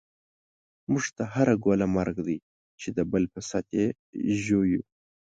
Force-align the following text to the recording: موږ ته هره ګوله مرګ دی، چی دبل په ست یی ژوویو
موږ 0.91 1.05
ته 1.15 1.23
هره 1.33 1.55
ګوله 1.63 1.87
مرګ 1.95 2.15
دی، 2.27 2.37
چی 2.79 2.87
دبل 2.97 3.23
په 3.33 3.39
ست 3.49 3.67
یی 3.77 3.85
ژوویو 4.43 4.81